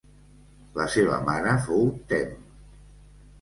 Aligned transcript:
La 0.79 0.87
seva 0.93 1.19
mare 1.27 1.53
fou 1.67 1.85
Tem. 2.15 2.33